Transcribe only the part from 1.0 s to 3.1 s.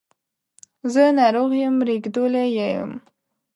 ناروغ یم ریږدولی یې یم